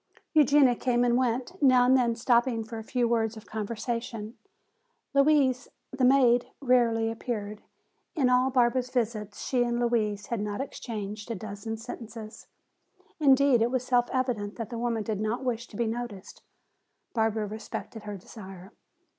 [0.33, 4.35] Eugenia came and went, now and then stopping for a few words of conversation.
[5.13, 7.61] "Louise," the maid, rarely appeared.
[8.15, 12.47] In all Barbara's visits she and "Louise" had not exchanged a dozen sentences.
[13.19, 16.41] Indeed, it was self evident that the woman did not wish to be noticed.
[17.13, 18.71] Barbara respected her desire.